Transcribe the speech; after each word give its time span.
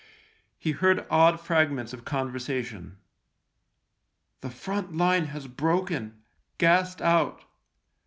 He 0.57 0.71
heard 0.71 1.05
odd 1.11 1.39
fragments 1.39 1.93
of 1.93 2.05
conversation:" 2.05 2.97
The 4.41 4.49
front 4.49 4.97
line 4.97 5.25
has 5.25 5.45
broken— 5.45 6.23
gassed 6.57 7.03
out. 7.03 7.43